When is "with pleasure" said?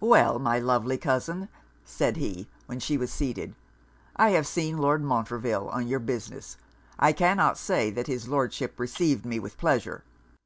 9.38-10.04